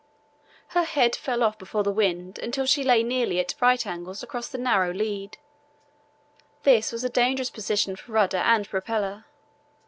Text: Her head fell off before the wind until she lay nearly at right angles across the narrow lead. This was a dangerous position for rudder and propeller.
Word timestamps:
Her 0.69 0.81
head 0.83 1.15
fell 1.15 1.43
off 1.43 1.59
before 1.59 1.83
the 1.83 1.91
wind 1.91 2.39
until 2.39 2.65
she 2.65 2.83
lay 2.83 3.03
nearly 3.03 3.39
at 3.39 3.53
right 3.61 3.85
angles 3.85 4.23
across 4.23 4.47
the 4.49 4.57
narrow 4.57 4.91
lead. 4.91 5.37
This 6.63 6.91
was 6.91 7.03
a 7.03 7.07
dangerous 7.09 7.51
position 7.51 7.95
for 7.95 8.11
rudder 8.13 8.37
and 8.37 8.67
propeller. 8.67 9.25